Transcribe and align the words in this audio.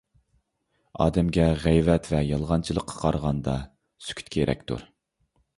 ئادەمگە 1.03 1.45
غەيۋەت 1.65 2.09
ۋە 2.13 2.23
يالغانچىلىققا 2.29 2.97
قارىغاندا، 3.05 3.57
سۈكۈت 4.07 4.37
كېرەكتۇر. 4.39 4.87